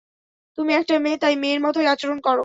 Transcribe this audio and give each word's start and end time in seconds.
তুমি 0.57 0.71
একটা 0.73 0.95
মেয়ে, 0.99 1.17
তাই 1.17 1.35
মেয়ের 1.37 1.59
মতই 1.65 1.87
আচরণ 1.87 2.19
কর। 2.21 2.37